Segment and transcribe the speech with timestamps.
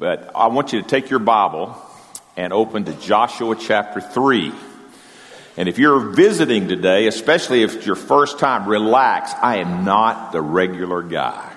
[0.00, 1.76] But I want you to take your Bible
[2.34, 4.50] and open to Joshua chapter 3.
[5.58, 9.34] And if you're visiting today, especially if it's your first time, relax.
[9.34, 11.52] I am not the regular guy.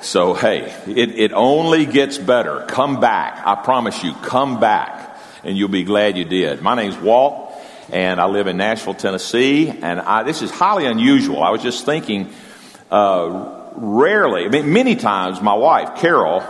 [0.00, 2.64] So, hey, it, it only gets better.
[2.66, 3.46] Come back.
[3.46, 5.14] I promise you, come back.
[5.42, 6.62] And you'll be glad you did.
[6.62, 7.52] My name's Walt,
[7.92, 9.68] and I live in Nashville, Tennessee.
[9.68, 11.42] And I, this is highly unusual.
[11.42, 12.32] I was just thinking,
[12.90, 16.42] uh, rarely, I mean, many times, my wife, Carol,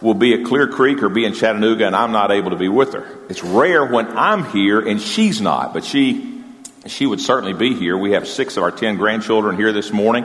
[0.00, 2.68] will be at Clear Creek or be in Chattanooga and I'm not able to be
[2.68, 3.06] with her.
[3.28, 6.42] It's rare when I'm here and she's not, but she,
[6.86, 7.96] she would certainly be here.
[7.96, 10.24] We have six of our ten grandchildren here this morning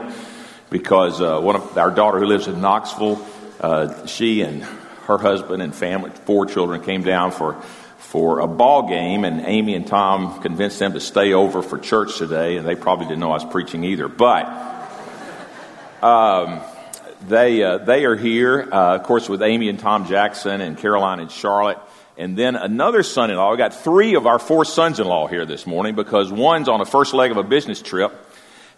[0.70, 3.24] because uh, one of our daughter who lives in Knoxville,
[3.60, 4.62] uh, she and
[5.06, 7.60] her husband and family, four children, came down for
[7.98, 12.16] for a ball game, and Amy and Tom convinced them to stay over for church
[12.16, 14.06] today, and they probably didn't know I was preaching either.
[14.06, 14.46] But
[16.00, 16.60] um,
[17.28, 21.20] they, uh, they are here, uh, of course, with Amy and Tom Jackson and Caroline
[21.20, 21.78] and Charlotte.
[22.16, 23.50] And then another son in law.
[23.50, 26.78] We got three of our four sons in law here this morning because one's on
[26.78, 28.12] the first leg of a business trip.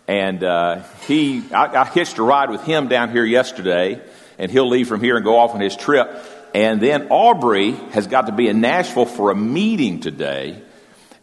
[0.09, 4.01] And uh, he, I, I hitched a ride with him down here yesterday,
[4.39, 6.09] and he'll leave from here and go off on his trip.
[6.55, 10.63] And then Aubrey has got to be in Nashville for a meeting today.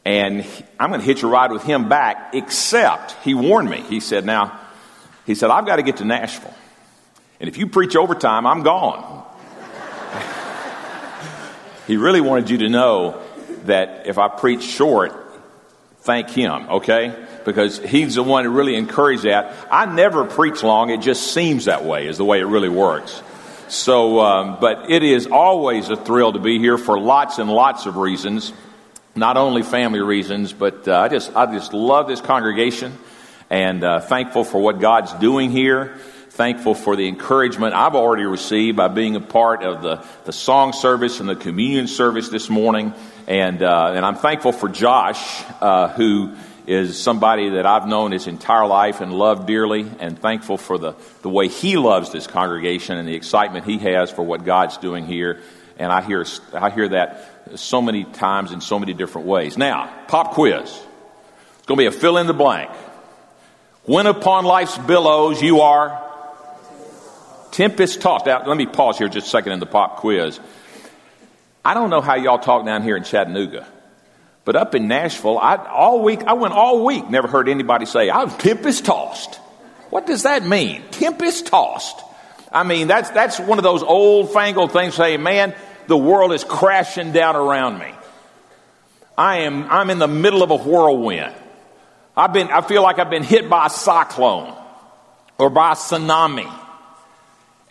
[0.06, 0.46] And
[0.80, 3.82] I'm going to hitch a ride with him back, except he warned me.
[3.82, 4.60] He said, Now,
[5.26, 6.54] he said, I've got to get to Nashville.
[7.44, 9.22] And if you preach overtime, I'm gone.
[11.88, 13.22] he really wanted you to know
[13.66, 15.12] that if I preach short,
[16.04, 17.14] thank him, okay?
[17.44, 19.54] Because he's the one who really encouraged that.
[19.70, 23.22] I never preach long, it just seems that way, is the way it really works.
[23.68, 27.86] So, um, but it is always a thrill to be here for lots and lots
[27.86, 28.54] of reasons,
[29.18, 32.98] not only family reasons, but uh, I just I just love this congregation
[33.50, 36.00] and uh, thankful for what God's doing here
[36.34, 40.73] thankful for the encouragement I've already received by being a part of the, the song
[40.73, 42.95] service and the communion service this morning.
[43.28, 46.34] And, uh, and I'm thankful for Josh, uh, who
[46.66, 50.96] is somebody that I've known his entire life and loved dearly, and thankful for the,
[51.22, 55.06] the way he loves this congregation and the excitement he has for what God's doing
[55.06, 55.40] here.
[55.78, 57.29] And I hear, I hear that
[57.59, 59.56] so many times in so many different ways.
[59.56, 60.63] Now, pop quiz.
[60.63, 62.72] It's going to be a fill in the blank.
[63.84, 66.03] When upon life's billows you are
[67.53, 68.25] Tempest tossed.
[68.25, 70.40] Now, let me pause here just a second in the pop quiz.
[71.64, 73.68] I don't know how y'all talk down here in Chattanooga,
[74.44, 78.09] but up in Nashville, I, all week, I went all week, never heard anybody say,
[78.09, 79.36] I'm tempest tossed.
[79.91, 80.81] What does that mean?
[80.90, 82.02] Tempest tossed.
[82.52, 85.53] I mean, that's, that's one of those old fangled things saying, man,
[85.85, 87.94] the world is crashing down around me.
[89.16, 91.35] I am, I'm in the middle of a whirlwind.
[92.18, 94.56] I've been, I feel like I've been hit by a cyclone
[95.38, 96.62] or by a tsunami.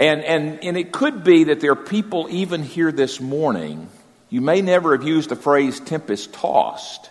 [0.03, 3.89] And, and, and it could be that there are people even here this morning,
[4.31, 7.09] you may never have used the phrase tempest tossed,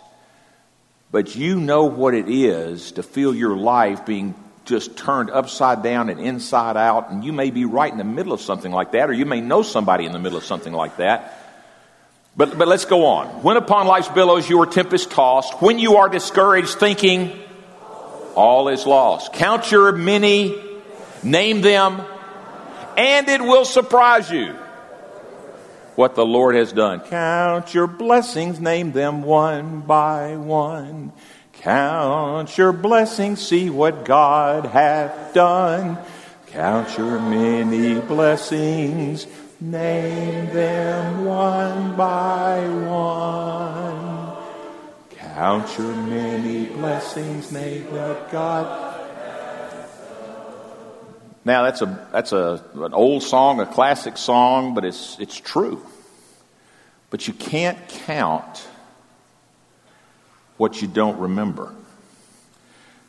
[1.10, 4.36] but you know what it is to feel your life being
[4.66, 8.34] just turned upside down and inside out, and you may be right in the middle
[8.34, 10.98] of something like that, or you may know somebody in the middle of something like
[10.98, 11.40] that.
[12.36, 13.42] But, but let's go on.
[13.42, 17.32] When upon life's billows you are tempest tossed, when you are discouraged, thinking
[18.36, 20.62] all is lost, count your many,
[21.24, 22.02] name them,
[22.98, 24.56] and it will surprise you
[25.96, 27.02] what the Lord has done.
[27.02, 31.12] Count your blessings, name them one by one.
[31.54, 35.98] Count your blessings, see what God hath done.
[36.48, 39.28] Count your many blessings,
[39.60, 44.36] name them one by one.
[45.12, 48.91] Count your many blessings, name what God
[51.46, 55.86] now that's a that's a an old song, a classic song, but it's it's true.
[57.10, 58.68] But you can't count
[60.58, 61.74] what you don't remember.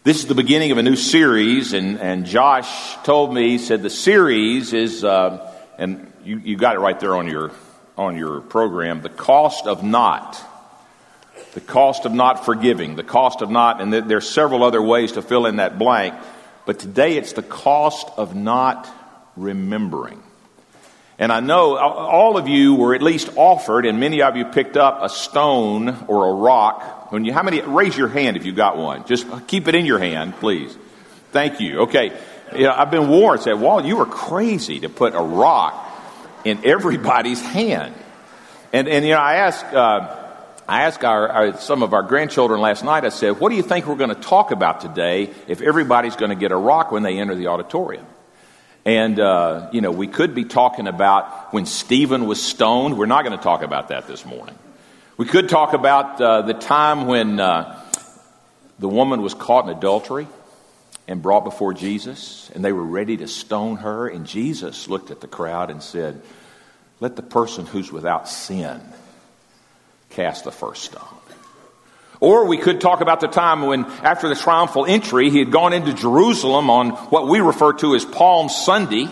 [0.04, 3.82] This is the beginning of a new series, and, and Josh told me, he said
[3.82, 7.52] the series is, uh, and you, you got it right there on your,
[7.96, 10.42] on your program, the cost of not.
[11.52, 15.22] The cost of not forgiving, the cost of not, and there's several other ways to
[15.22, 16.14] fill in that blank.
[16.64, 18.88] But today it's the cost of not
[19.36, 20.22] remembering.
[21.18, 24.76] And I know all of you were at least offered, and many of you picked
[24.76, 27.12] up a stone or a rock.
[27.12, 27.60] When you, how many?
[27.60, 29.06] Raise your hand if you got one.
[29.06, 30.76] Just keep it in your hand, please.
[31.30, 31.80] Thank you.
[31.82, 32.18] Okay.
[32.54, 33.42] You know, I've been warned.
[33.42, 35.74] Said, "Walt, you were crazy to put a rock
[36.44, 37.94] in everybody's hand."
[38.72, 39.66] And and you know, I asked.
[39.66, 40.21] Uh,
[40.68, 43.62] I asked our, our, some of our grandchildren last night, I said, What do you
[43.62, 47.02] think we're going to talk about today if everybody's going to get a rock when
[47.02, 48.06] they enter the auditorium?
[48.84, 52.96] And, uh, you know, we could be talking about when Stephen was stoned.
[52.96, 54.56] We're not going to talk about that this morning.
[55.16, 57.80] We could talk about uh, the time when uh,
[58.78, 60.26] the woman was caught in adultery
[61.08, 64.08] and brought before Jesus, and they were ready to stone her.
[64.08, 66.22] And Jesus looked at the crowd and said,
[67.00, 68.80] Let the person who's without sin
[70.12, 71.02] cast the first stone.
[72.20, 75.72] Or we could talk about the time when, after the triumphal entry, he had gone
[75.72, 79.08] into Jerusalem on what we refer to as Palm Sunday,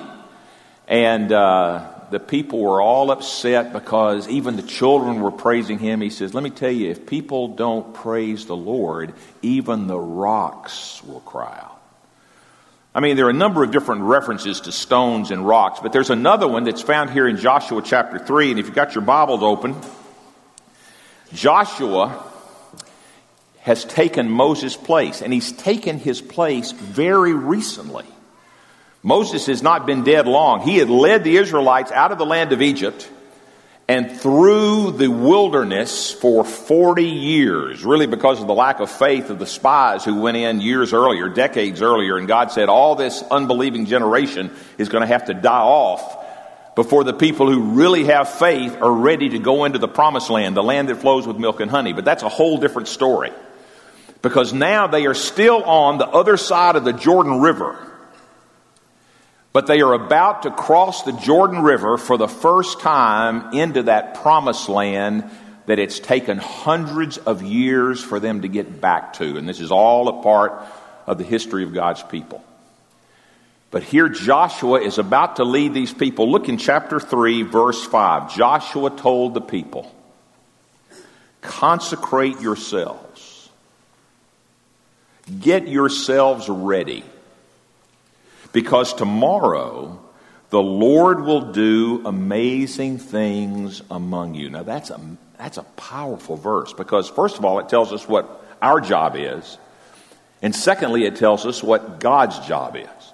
[0.87, 6.01] and uh, the people were all upset because even the children were praising him.
[6.01, 9.13] He says, Let me tell you, if people don't praise the Lord,
[9.43, 11.83] even the rocks will cry out.
[12.95, 16.11] I mean, there are a number of different references to stones and rocks, but there's
[16.11, 18.51] another one that's found here in Joshua chapter 3.
[18.51, 19.77] And if you've got your Bibles open,
[21.33, 22.25] Joshua
[23.61, 28.07] has taken Moses' place, and he's taken his place very recently.
[29.03, 30.61] Moses has not been dead long.
[30.61, 33.09] He had led the Israelites out of the land of Egypt
[33.91, 39.41] and through the wilderness for 40 years, really because of the lack of faith of
[39.41, 43.87] the spies who went in years earlier, decades earlier, and God said, all this unbelieving
[43.87, 46.20] generation is going to have to die off
[46.83, 50.57] before the people who really have faith are ready to go into the promised land,
[50.57, 51.93] the land that flows with milk and honey.
[51.93, 53.33] But that's a whole different story.
[54.23, 57.87] Because now they are still on the other side of the Jordan River
[59.53, 64.15] but they are about to cross the Jordan River for the first time into that
[64.15, 65.29] promised land
[65.67, 69.37] that it's taken hundreds of years for them to get back to.
[69.37, 70.53] And this is all a part
[71.07, 72.45] of the history of God's people.
[73.71, 76.31] But here Joshua is about to lead these people.
[76.31, 78.35] Look in chapter 3, verse 5.
[78.35, 79.95] Joshua told the people,
[81.41, 83.49] Consecrate yourselves,
[85.41, 87.05] get yourselves ready
[88.53, 90.01] because tomorrow
[90.51, 94.51] the Lord will do amazing things among you.
[94.51, 95.01] Now that's a,
[95.39, 99.59] that's a powerful verse because first of all, it tells us what our job is.
[100.43, 103.13] And secondly, it tells us what God's job is.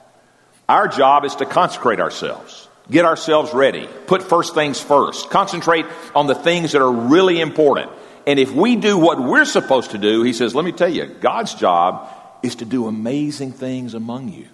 [0.69, 6.27] Our job is to consecrate ourselves, get ourselves ready, put first things first, concentrate on
[6.27, 7.91] the things that are really important.
[8.27, 11.07] And if we do what we're supposed to do, he says, let me tell you,
[11.07, 12.09] God's job
[12.43, 14.49] is to do amazing things among you.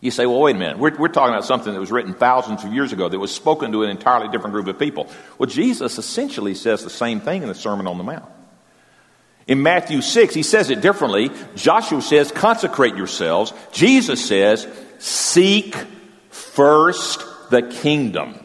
[0.00, 0.78] You say, well, wait a minute.
[0.78, 3.72] We're, we're talking about something that was written thousands of years ago that was spoken
[3.72, 5.08] to an entirely different group of people.
[5.38, 8.26] Well, Jesus essentially says the same thing in the Sermon on the Mount.
[9.48, 11.30] In Matthew 6, he says it differently.
[11.56, 13.52] Joshua says, consecrate yourselves.
[13.72, 15.74] Jesus says, seek
[16.30, 18.38] first the kingdom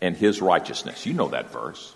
[0.00, 1.06] and his righteousness.
[1.06, 1.94] You know that verse.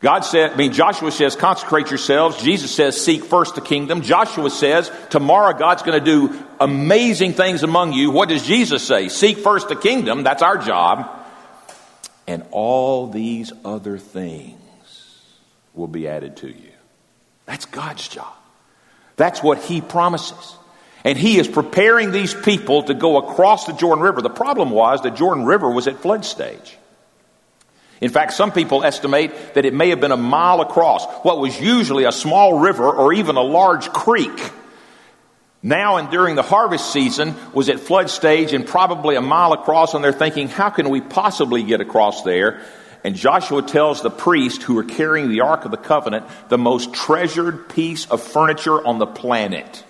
[0.00, 2.42] God said, I mean, Joshua says, consecrate yourselves.
[2.42, 4.02] Jesus says, seek first the kingdom.
[4.02, 8.10] Joshua says, tomorrow God's going to do amazing things among you.
[8.10, 9.08] What does Jesus say?
[9.08, 10.22] Seek first the kingdom.
[10.22, 11.08] That's our job.
[12.26, 14.58] And all these other things
[15.72, 16.72] will be added to you.
[17.46, 18.34] That's God's job.
[19.16, 20.56] That's what He promises.
[21.04, 24.22] And He is preparing these people to go across the Jordan River.
[24.22, 26.78] The problem was the Jordan River was at flood stage.
[28.00, 31.58] In fact, some people estimate that it may have been a mile across, what was
[31.60, 34.52] usually a small river or even a large creek.
[35.62, 39.94] Now and during the harvest season was at flood stage and probably a mile across,
[39.94, 42.60] and they're thinking, how can we possibly get across there?
[43.02, 46.92] And Joshua tells the priest who are carrying the Ark of the Covenant the most
[46.92, 49.84] treasured piece of furniture on the planet.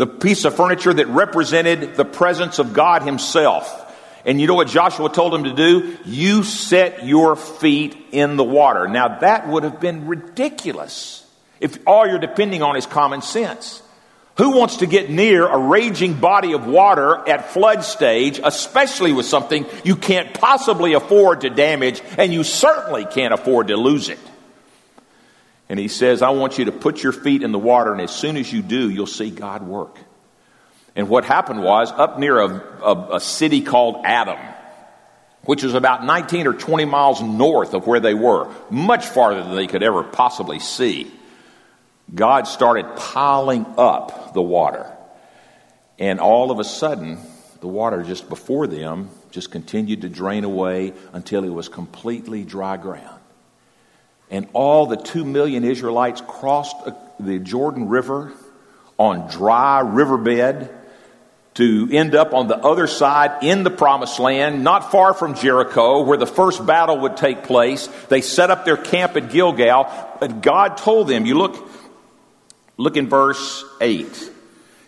[0.00, 3.76] The piece of furniture that represented the presence of God Himself.
[4.24, 5.94] And you know what Joshua told him to do?
[6.06, 8.88] You set your feet in the water.
[8.88, 11.26] Now that would have been ridiculous
[11.60, 13.82] if all you're depending on is common sense.
[14.38, 19.26] Who wants to get near a raging body of water at flood stage, especially with
[19.26, 24.18] something you can't possibly afford to damage and you certainly can't afford to lose it?
[25.70, 28.10] And he says, I want you to put your feet in the water, and as
[28.10, 29.98] soon as you do, you'll see God work.
[30.96, 32.48] And what happened was, up near a,
[32.82, 34.40] a, a city called Adam,
[35.42, 39.54] which was about 19 or 20 miles north of where they were, much farther than
[39.54, 41.08] they could ever possibly see,
[42.12, 44.90] God started piling up the water.
[46.00, 47.18] And all of a sudden,
[47.60, 52.76] the water just before them just continued to drain away until it was completely dry
[52.76, 53.19] ground.
[54.30, 58.32] And all the two million Israelites crossed uh, the Jordan River
[58.96, 60.70] on dry riverbed
[61.54, 66.02] to end up on the other side in the promised land, not far from Jericho,
[66.02, 67.88] where the first battle would take place.
[68.08, 71.68] They set up their camp at Gilgal, but God told them, you look,
[72.76, 74.30] look in verse 8.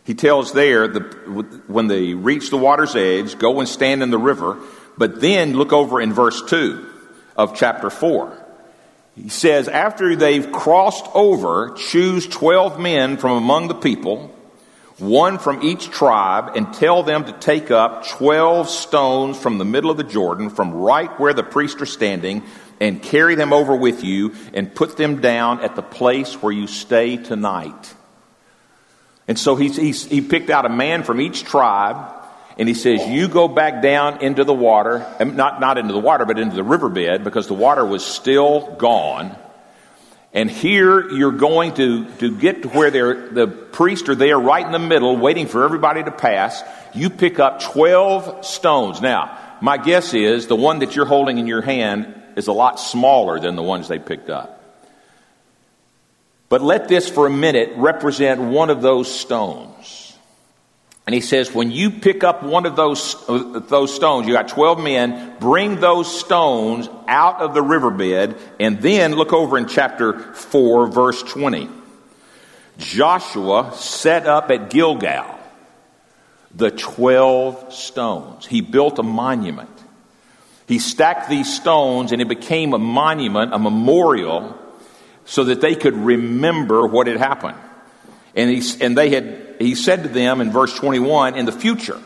[0.04, 1.00] He tells there, the,
[1.66, 4.58] when they reach the water's edge, go and stand in the river.
[4.96, 6.86] But then look over in verse 2
[7.36, 8.41] of chapter 4.
[9.14, 14.34] He says, after they've crossed over, choose 12 men from among the people,
[14.98, 19.90] one from each tribe, and tell them to take up 12 stones from the middle
[19.90, 22.42] of the Jordan, from right where the priests are standing,
[22.80, 26.66] and carry them over with you, and put them down at the place where you
[26.66, 27.94] stay tonight.
[29.28, 32.21] And so he's, he picked out a man from each tribe,
[32.58, 36.24] and he says, You go back down into the water, not, not into the water,
[36.24, 39.36] but into the riverbed, because the water was still gone.
[40.34, 44.72] And here you're going to, to get to where the priests are there right in
[44.72, 46.62] the middle, waiting for everybody to pass.
[46.94, 49.02] You pick up 12 stones.
[49.02, 52.80] Now, my guess is the one that you're holding in your hand is a lot
[52.80, 54.58] smaller than the ones they picked up.
[56.48, 60.01] But let this for a minute represent one of those stones.
[61.06, 64.80] And he says, when you pick up one of those, those stones, you got 12
[64.80, 70.86] men, bring those stones out of the riverbed, and then look over in chapter 4,
[70.86, 71.68] verse 20.
[72.78, 75.38] Joshua set up at Gilgal
[76.54, 78.46] the 12 stones.
[78.46, 79.70] He built a monument.
[80.68, 84.58] He stacked these stones, and it became a monument, a memorial,
[85.24, 87.58] so that they could remember what had happened.
[88.34, 92.00] And, he, and they had, he said to them in verse 21, in the future,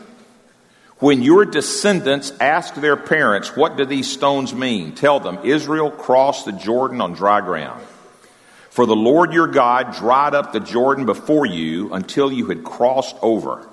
[0.99, 4.93] when your descendants ask their parents, what do these stones mean?
[4.93, 7.85] Tell them, Israel crossed the Jordan on dry ground.
[8.71, 13.15] For the Lord your God dried up the Jordan before you until you had crossed
[13.21, 13.67] over.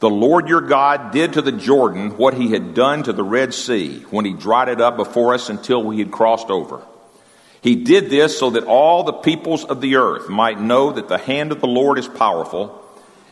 [0.00, 3.54] The Lord your God did to the Jordan what he had done to the Red
[3.54, 6.82] Sea when he dried it up before us until we had crossed over.
[7.62, 11.16] He did this so that all the peoples of the earth might know that the
[11.16, 12.83] hand of the Lord is powerful,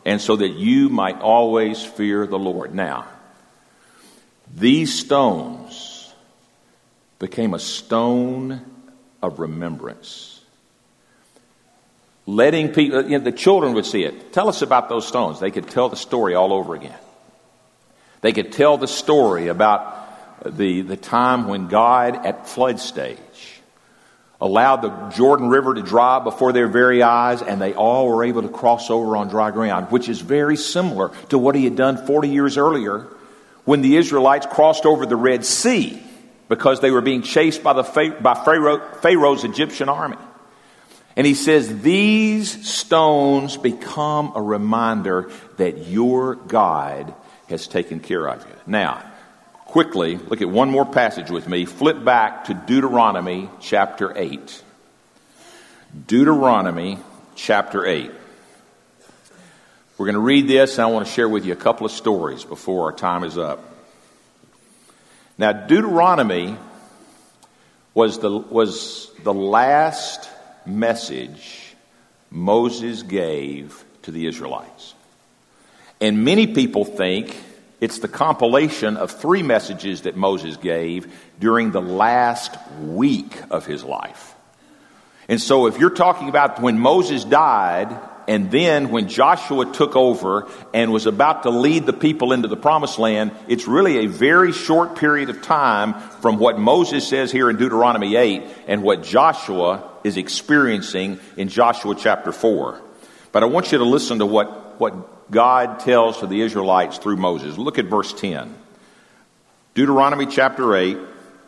[0.04, 2.75] and so that you might always fear the Lord.
[2.75, 3.06] Now,
[4.54, 6.12] these stones
[7.18, 8.61] became a stone
[9.23, 10.40] of remembrance.
[12.26, 14.32] Letting people, uh, you know, the children would see it.
[14.32, 15.40] Tell us about those stones.
[15.40, 16.99] They could tell the story all over again.
[18.21, 23.51] They could tell the story about the, the time when God at flood stage
[24.42, 28.42] allowed the Jordan River to dry before their very eyes, and they all were able
[28.42, 31.96] to cross over on dry ground, which is very similar to what he had done
[31.96, 33.06] 40 years earlier
[33.64, 36.02] when the Israelites crossed over the Red Sea
[36.49, 40.18] because they were being chased by, the, by Pharaoh, Pharaoh's Egyptian army.
[41.14, 47.14] And he says, These stones become a reminder that your God
[47.49, 48.54] has taken care of you.
[48.66, 49.08] Now,
[49.73, 51.64] quickly look at one more passage with me.
[51.64, 54.62] Flip back to Deuteronomy chapter 8.
[56.07, 56.99] Deuteronomy
[57.37, 58.11] chapter 8.
[59.97, 61.93] We're going to read this, and I want to share with you a couple of
[61.93, 63.64] stories before our time is up.
[65.38, 66.59] Now, Deuteronomy
[67.95, 70.29] was the, was the last
[70.67, 71.75] message
[72.31, 74.93] Moses gave to the Israelites.
[75.99, 77.35] And many people think
[77.82, 83.82] it's the compilation of three messages that Moses gave during the last week of his
[83.82, 84.36] life.
[85.28, 87.98] And so if you're talking about when Moses died
[88.28, 92.56] and then when Joshua took over and was about to lead the people into the
[92.56, 97.50] promised land, it's really a very short period of time from what Moses says here
[97.50, 102.80] in Deuteronomy 8 and what Joshua is experiencing in Joshua chapter 4.
[103.32, 107.16] But I want you to listen to what, what God tells to the Israelites through
[107.16, 107.56] Moses.
[107.56, 108.54] Look at verse 10.
[109.74, 110.98] Deuteronomy chapter 8,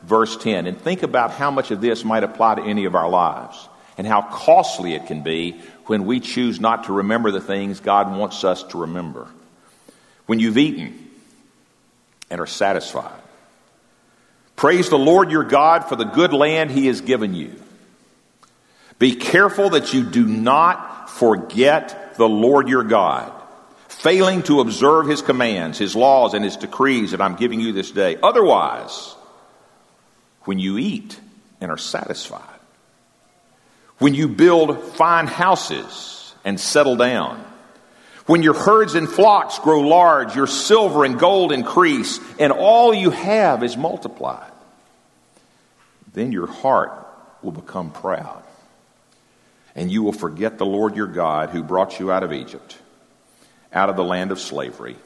[0.02, 0.66] verse 10.
[0.66, 4.06] And think about how much of this might apply to any of our lives and
[4.06, 8.42] how costly it can be when we choose not to remember the things God wants
[8.44, 9.28] us to remember.
[10.24, 11.10] When you've eaten
[12.30, 13.20] and are satisfied,
[14.56, 17.54] praise the Lord your God for the good land he has given you.
[18.98, 23.32] Be careful that you do not forget the Lord your God
[23.88, 27.90] failing to observe his commands, his laws, and his decrees that I'm giving you this
[27.90, 28.16] day.
[28.22, 29.14] Otherwise,
[30.42, 31.18] when you eat
[31.60, 32.42] and are satisfied,
[33.98, 37.42] when you build fine houses and settle down,
[38.26, 43.10] when your herds and flocks grow large, your silver and gold increase, and all you
[43.10, 44.50] have is multiplied,
[46.12, 46.92] then your heart
[47.42, 48.42] will become proud,
[49.74, 52.78] and you will forget the Lord your God who brought you out of Egypt
[53.74, 54.96] out of the land of slavery.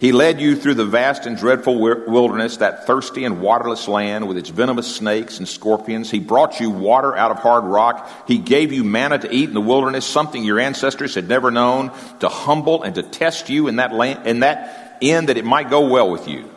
[0.00, 4.36] He led you through the vast and dreadful wilderness, that thirsty and waterless land with
[4.36, 6.10] its venomous snakes and scorpions.
[6.10, 8.10] He brought you water out of hard rock.
[8.26, 11.92] He gave you manna to eat in the wilderness, something your ancestors had never known,
[12.18, 15.70] to humble and to test you in that land, in that end that it might
[15.70, 16.50] go well with you.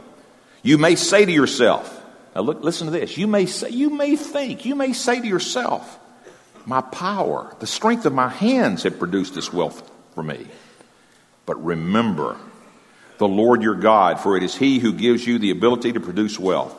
[0.64, 1.92] You may say to yourself,
[2.34, 3.16] now look, listen to this.
[3.16, 6.00] You may say, you may think, you may say to yourself,
[6.66, 10.48] my power, the strength of my hands have produced this wealth for me.
[11.46, 12.38] But remember,
[13.18, 16.40] the Lord your God, for it is he who gives you the ability to produce
[16.40, 16.76] wealth,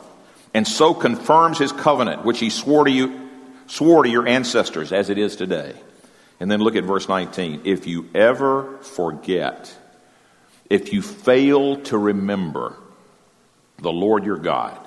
[0.53, 3.29] and so confirms his covenant, which he swore to you,
[3.67, 5.73] swore to your ancestors as it is today.
[6.39, 7.61] And then look at verse 19.
[7.65, 9.75] If you ever forget,
[10.69, 12.75] if you fail to remember
[13.79, 14.77] the Lord your God,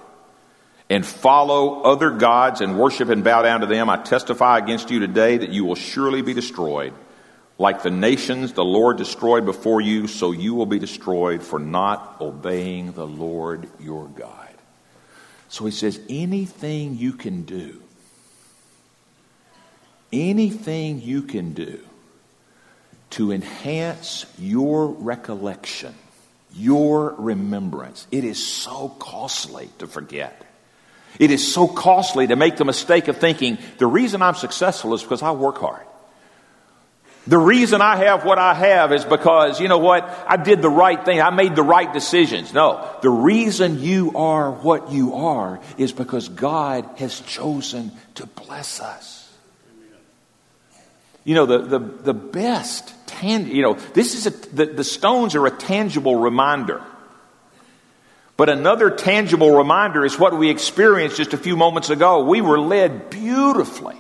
[0.91, 4.99] and follow other gods and worship and bow down to them, I testify against you
[4.99, 6.93] today that you will surely be destroyed.
[7.59, 12.17] Like the nations the Lord destroyed before you, so you will be destroyed for not
[12.21, 14.49] obeying the Lord your God.
[15.49, 17.81] So he says, anything you can do,
[20.13, 21.81] anything you can do
[23.11, 25.95] to enhance your recollection,
[26.53, 30.47] your remembrance, it is so costly to forget.
[31.19, 35.03] It is so costly to make the mistake of thinking the reason I'm successful is
[35.03, 35.87] because I work hard.
[37.27, 40.71] The reason I have what I have is because, you know what, I did the
[40.71, 41.21] right thing.
[41.21, 42.55] I made the right decisions.
[42.55, 48.81] No, the reason you are what you are is because God has chosen to bless
[48.81, 49.31] us.
[51.23, 55.35] You know, the, the, the best, tan- you know, this is a, the, the stones
[55.35, 56.83] are a tangible reminder.
[58.41, 62.25] But another tangible reminder is what we experienced just a few moments ago.
[62.25, 63.99] We were led beautifully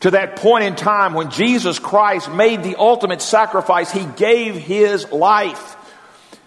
[0.00, 3.92] to that point in time when Jesus Christ made the ultimate sacrifice.
[3.92, 5.76] He gave his life.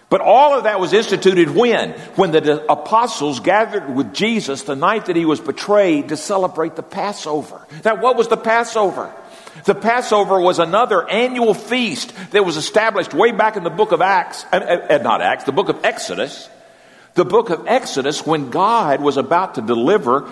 [0.08, 1.92] But all of that was instituted when?
[2.16, 6.82] When the apostles gathered with Jesus the night that he was betrayed to celebrate the
[6.82, 7.64] Passover.
[7.84, 9.14] Now, what was the Passover?
[9.66, 14.00] The Passover was another annual feast that was established way back in the book of
[14.00, 16.48] Acts, uh, uh, not Acts, the book of Exodus.
[17.14, 20.30] The book of Exodus, when God was about to deliver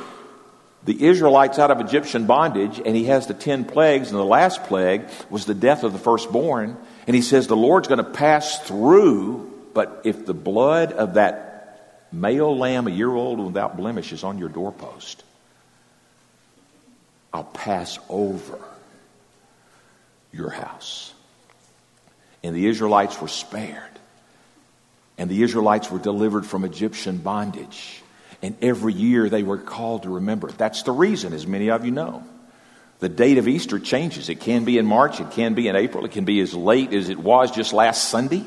[0.84, 4.64] the Israelites out of Egyptian bondage, and he has the ten plagues, and the last
[4.64, 6.76] plague was the death of the firstborn.
[7.06, 12.08] And he says, The Lord's going to pass through, but if the blood of that
[12.12, 15.24] male lamb, a year old without blemish, is on your doorpost,
[17.32, 18.58] I'll pass over
[20.32, 21.12] your house.
[22.44, 23.95] And the Israelites were spared.
[25.18, 28.02] And the Israelites were delivered from Egyptian bondage.
[28.42, 30.50] And every year they were called to remember.
[30.50, 32.22] That's the reason, as many of you know.
[32.98, 34.28] The date of Easter changes.
[34.28, 36.92] It can be in March, it can be in April, it can be as late
[36.92, 38.44] as it was just last Sunday.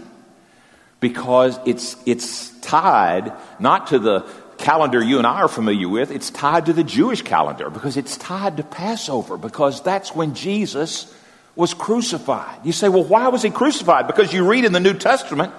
[0.99, 4.25] Because it's, it's tied not to the
[4.57, 8.17] calendar you and I are familiar with, it's tied to the Jewish calendar because it's
[8.17, 11.13] tied to Passover because that's when Jesus
[11.55, 12.65] was crucified.
[12.65, 14.07] You say, well, why was he crucified?
[14.07, 15.53] Because you read in the New Testament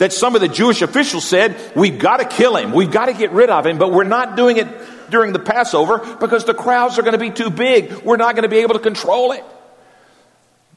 [0.00, 2.72] that some of the Jewish officials said, we've got to kill him.
[2.72, 4.66] We've got to get rid of him, but we're not doing it
[5.10, 7.92] during the Passover because the crowds are going to be too big.
[8.02, 9.44] We're not going to be able to control it.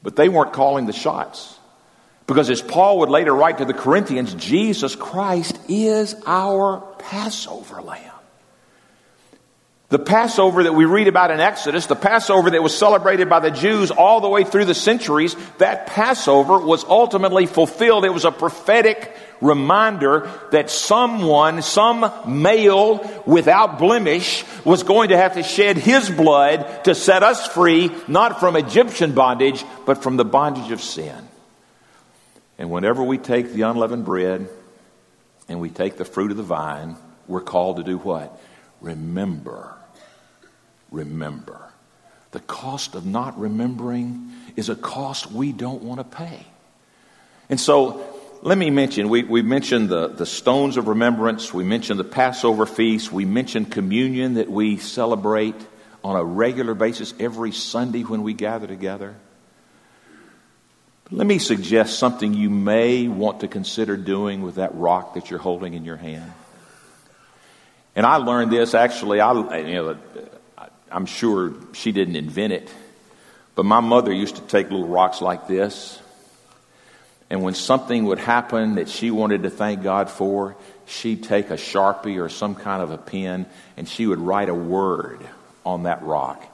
[0.02, 1.58] But they weren't calling the shots.
[2.26, 8.13] Because as Paul would later write to the Corinthians, Jesus Christ is our Passover lamb.
[9.90, 13.50] The Passover that we read about in Exodus, the Passover that was celebrated by the
[13.50, 18.04] Jews all the way through the centuries, that Passover was ultimately fulfilled.
[18.04, 25.34] It was a prophetic reminder that someone, some male without blemish, was going to have
[25.34, 30.24] to shed his blood to set us free, not from Egyptian bondage, but from the
[30.24, 31.28] bondage of sin.
[32.58, 34.48] And whenever we take the unleavened bread
[35.48, 38.40] and we take the fruit of the vine, we're called to do what?
[38.84, 39.74] Remember
[40.94, 41.60] remember.
[42.30, 46.46] The cost of not remembering is a cost we don't want to pay.
[47.50, 48.02] And so,
[48.42, 52.66] let me mention we, we mentioned the, the stones of remembrance, we mentioned the Passover
[52.66, 55.54] feast, we mentioned communion that we celebrate
[56.02, 59.14] on a regular basis every Sunday when we gather together.
[61.10, 65.38] Let me suggest something you may want to consider doing with that rock that you're
[65.38, 66.32] holding in your hand.
[67.96, 69.20] And I learned this actually.
[69.20, 69.98] I, you know,
[70.90, 72.72] I'm sure she didn't invent it,
[73.54, 76.00] but my mother used to take little rocks like this.
[77.30, 81.54] And when something would happen that she wanted to thank God for, she'd take a
[81.54, 85.26] sharpie or some kind of a pen and she would write a word
[85.64, 86.44] on that rock.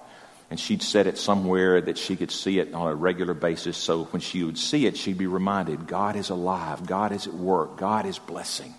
[0.51, 3.77] and she'd set it somewhere that she could see it on a regular basis.
[3.77, 7.35] So when she would see it, she'd be reminded God is alive, God is at
[7.35, 8.75] work, God is blessing.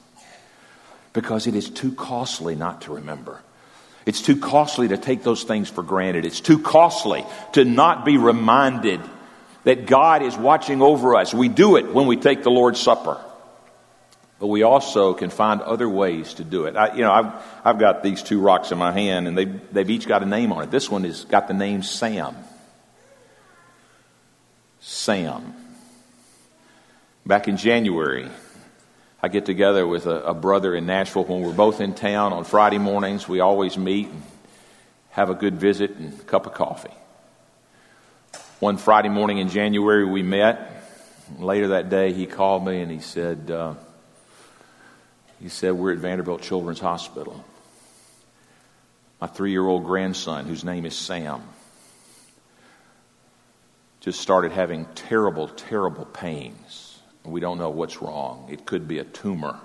[1.14, 3.42] Because it is too costly not to remember.
[4.06, 6.26] It's too costly to take those things for granted.
[6.26, 9.02] It's too costly to not be reminded
[9.64, 11.34] that God is watching over us.
[11.34, 13.20] We do it when we take the Lord's Supper.
[14.40, 16.76] But we also can find other ways to do it.
[16.76, 19.90] I, you know, I've, I've got these two rocks in my hand, and they've, they've
[19.90, 20.72] each got a name on it.
[20.72, 22.36] This one has got the name Sam.
[24.80, 25.54] Sam.
[27.24, 28.30] Back in January,
[29.24, 32.44] I get together with a, a, brother in Nashville when we're both in town on
[32.44, 33.28] Friday mornings.
[33.28, 34.24] We always meet and
[35.12, 36.94] have a good visit and a cup of coffee.
[38.60, 40.70] One Friday morning in January, we met.
[41.38, 43.76] Later that day, he called me and he said, uh,
[45.40, 47.46] he said, We're at Vanderbilt Children's Hospital.
[49.20, 51.44] My three year old grandson, whose name is Sam,
[54.00, 56.91] just started having terrible, terrible pains.
[57.24, 58.48] We don't know what's wrong.
[58.52, 59.60] It could be a tumor.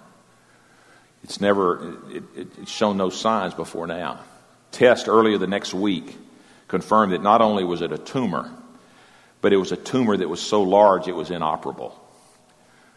[1.24, 4.20] It's never, it, it, it's shown no signs before now.
[4.72, 6.16] Test earlier the next week
[6.68, 8.52] confirmed that not only was it a tumor,
[9.40, 11.98] but it was a tumor that was so large it was inoperable.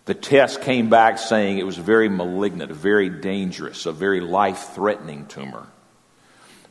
[0.06, 5.28] The test came back saying it was very malignant, very dangerous, a very life threatening
[5.28, 5.68] tumor.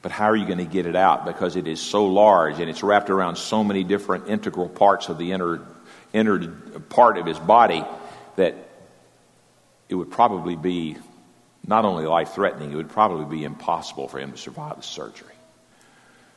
[0.02, 1.24] But how are you going to get it out?
[1.24, 5.18] Because it is so large and it's wrapped around so many different integral parts of
[5.18, 5.60] the inner,
[6.12, 6.48] inner
[6.88, 7.84] part of his body
[8.36, 8.54] that
[9.88, 10.96] it would probably be
[11.66, 15.34] not only life threatening, it would probably be impossible for him to survive the surgery.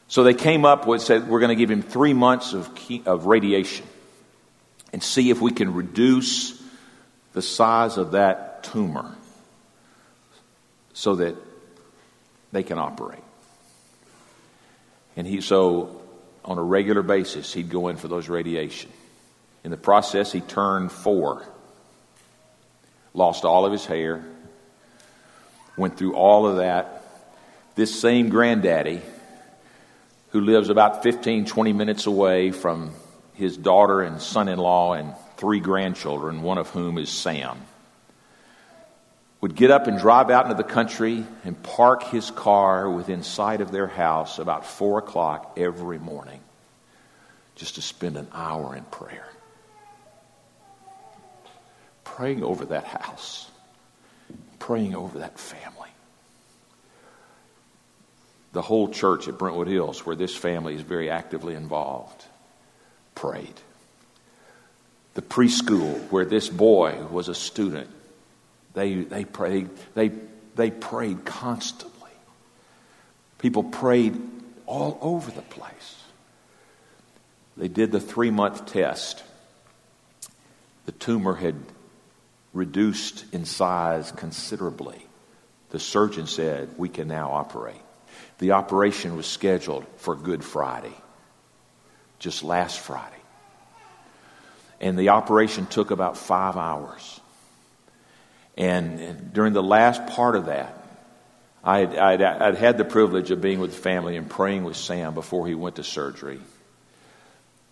[0.08, 3.02] So they came up with said we're going to give him three months of, key,
[3.06, 3.86] of radiation
[4.92, 6.62] and see if we can reduce
[7.34, 9.16] the size of that tumor
[10.94, 11.36] so that
[12.52, 13.24] they can operate.
[15.16, 16.02] And he, so
[16.44, 18.92] on a regular basis, he'd go in for those radiation.
[19.64, 21.46] In the process, he turned four,
[23.14, 24.24] lost all of his hair,
[25.78, 27.04] went through all of that.
[27.76, 29.02] This same granddaddy,
[30.30, 32.92] who lives about 15, 20 minutes away from
[33.34, 37.60] his daughter and son in law and three grandchildren, one of whom is Sam,
[39.42, 43.62] would get up and drive out into the country and park his car within sight
[43.62, 46.40] of their house about four o'clock every morning
[47.56, 49.28] just to spend an hour in prayer.
[52.16, 53.50] Praying over that house,
[54.60, 55.90] praying over that family.
[58.54, 62.26] The whole church at Brentwood Hills, where this family is very actively involved,
[63.16, 63.56] prayed
[65.14, 67.90] the preschool where this boy was a student.
[68.74, 70.12] They, they, prayed, they,
[70.56, 72.12] they prayed constantly.
[73.38, 74.20] People prayed
[74.66, 75.98] all over the place.
[77.58, 79.24] They did the three month test.
[80.86, 81.56] The tumor had
[82.54, 85.06] reduced in size considerably.
[85.70, 87.82] The surgeon said, We can now operate.
[88.40, 90.96] The operation was scheduled for Good Friday,
[92.20, 93.22] just last Friday
[94.82, 97.22] and the operation took about five hours.
[98.58, 100.76] And during the last part of that,
[101.64, 104.76] I had, I'd, I'd had the privilege of being with the family and praying with
[104.76, 106.42] Sam before he went to surgery.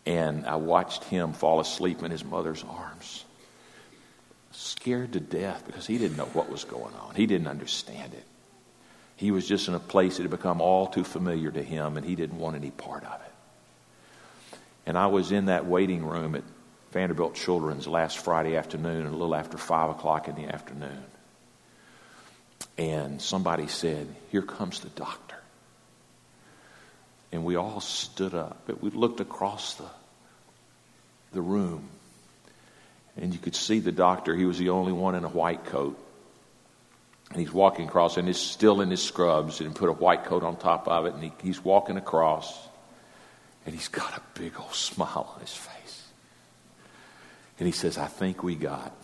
[0.05, 3.25] And I watched him fall asleep in his mother's arms,
[4.59, 7.15] scared to death because he didn't know what was going on.
[7.15, 8.23] He didn't understand it.
[9.15, 12.05] He was just in a place that had become all too familiar to him, and
[12.05, 14.57] he didn't want any part of it.
[14.85, 16.43] And I was in that waiting room at
[16.91, 21.03] Vanderbilt Children's last Friday afternoon, a little after 5 o'clock in the afternoon.
[22.77, 25.35] And somebody said, Here comes the doctor.
[27.31, 28.63] And we all stood up.
[28.65, 29.85] But we looked across the,
[31.33, 31.89] the room.
[33.21, 34.33] And you could see the doctor.
[34.35, 35.99] He was the only one in a white coat.
[37.31, 40.43] And he's walking across, and he's still in his scrubs, and put a white coat
[40.43, 41.13] on top of it.
[41.13, 42.57] And he, he's walking across,
[43.65, 46.07] and he's got a big old smile on his face.
[47.59, 48.95] And he says, I think we got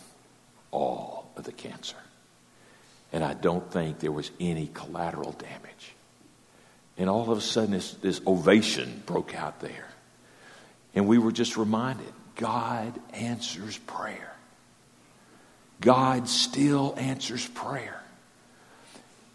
[0.70, 1.96] all of the cancer.
[3.12, 5.92] And I don't think there was any collateral damage.
[6.98, 9.86] And all of a sudden, this, this ovation broke out there.
[10.94, 14.32] And we were just reminded God answers prayer.
[15.80, 18.00] God still answers prayer.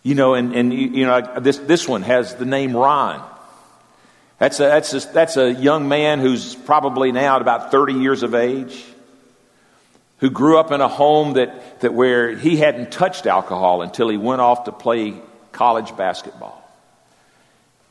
[0.04, 3.24] You know, and, and you know, this, this one has the name Ron.
[4.40, 8.24] That's a, that's, a, that's a young man who's probably now at about 30 years
[8.24, 8.84] of age
[10.22, 14.18] who grew up in a home that, that where he hadn't touched alcohol until he
[14.18, 15.16] went off to play
[15.52, 16.58] college basketball.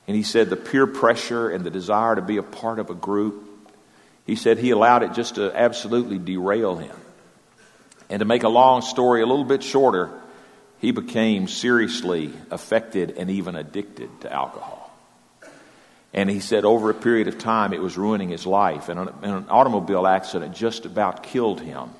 [0.06, 2.94] And he said the peer pressure and the desire to be a part of a
[2.94, 3.49] group,
[4.30, 6.94] he said he allowed it just to absolutely derail him.
[8.08, 10.08] And to make a long story a little bit shorter,
[10.78, 14.96] he became seriously affected and even addicted to alcohol.
[16.14, 18.88] And he said over a period of time it was ruining his life.
[18.88, 21.90] And an, automobile accident just about killed him,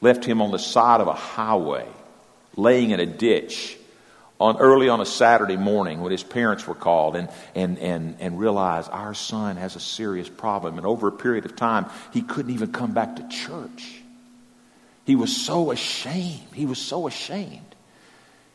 [0.00, 1.88] left him on the side of a highway,
[2.54, 3.76] laying in a ditch
[4.42, 8.38] on early on a Saturday morning when his parents were called and, and, and, and
[8.38, 10.78] realized our son has a serious problem.
[10.78, 14.02] And over a period of time, he couldn't even come back to church.
[15.04, 16.54] He was so ashamed.
[16.54, 17.60] He was so ashamed.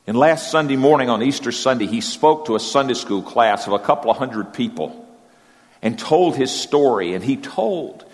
[0.05, 3.73] And last Sunday morning on Easter Sunday, he spoke to a Sunday school class of
[3.73, 5.07] a couple of hundred people
[5.81, 7.13] and told his story.
[7.13, 8.05] And he told,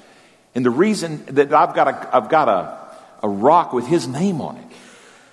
[0.53, 4.41] and the reason that I've got a, I've got a, a rock with his name
[4.41, 4.67] on it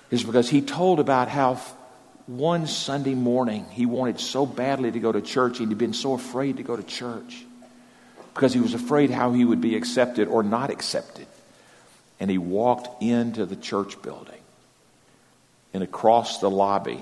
[0.09, 1.59] is because he told about how
[2.27, 6.57] one Sunday morning, he wanted so badly to go to church, he'd been so afraid
[6.57, 7.45] to go to church
[8.33, 11.27] because he was afraid how he would be accepted or not accepted.
[12.19, 14.39] And he walked into the church building,
[15.73, 17.01] and across the lobby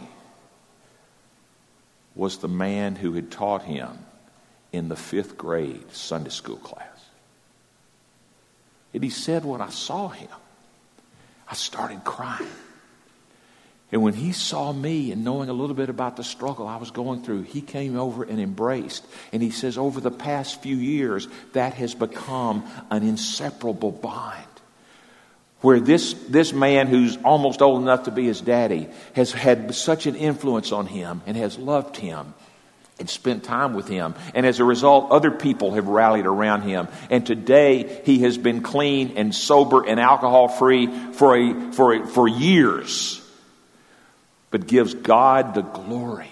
[2.16, 3.90] was the man who had taught him
[4.72, 6.86] in the fifth grade Sunday school class.
[8.94, 10.30] And he said, When I saw him,
[11.50, 12.48] I started crying.
[13.92, 16.92] And when he saw me and knowing a little bit about the struggle I was
[16.92, 19.04] going through, he came over and embraced.
[19.34, 24.46] And he says, over the past few years, that has become an inseparable bond.
[25.62, 30.06] Where this, this man who's almost old enough to be his daddy has had such
[30.06, 32.34] an influence on him and has loved him
[33.00, 34.14] and spent time with him.
[34.36, 36.88] And as a result, other people have rallied around him.
[37.10, 42.08] And today, he has been clean and sober and alcohol free for, a, for, a,
[42.08, 43.26] for years
[44.52, 46.32] but gives God the glory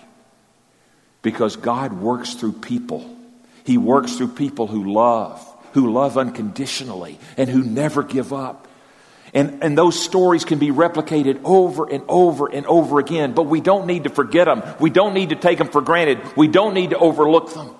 [1.21, 3.15] because God works through people.
[3.63, 8.67] He works through people who love, who love unconditionally, and who never give up.
[9.33, 13.59] And, and those stories can be replicated over and over and over again, but we
[13.59, 14.63] don't need to forget them.
[14.79, 16.19] We don't need to take them for granted.
[16.37, 17.75] We don't need to overlook them.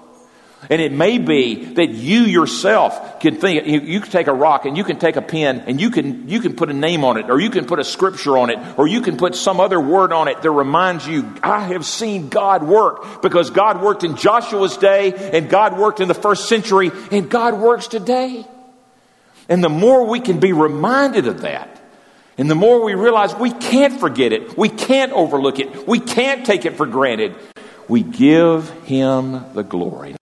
[0.70, 4.76] And it may be that you yourself can think, you can take a rock and
[4.76, 7.30] you can take a pen and you can, you can put a name on it
[7.30, 10.12] or you can put a scripture on it or you can put some other word
[10.12, 14.78] on it that reminds you, I have seen God work because God worked in Joshua's
[14.78, 18.46] day and God worked in the first century and God works today.
[19.48, 21.82] And the more we can be reminded of that,
[22.38, 26.46] and the more we realize we can't forget it, we can't overlook it, we can't
[26.46, 27.36] take it for granted,
[27.88, 30.16] we give Him the glory.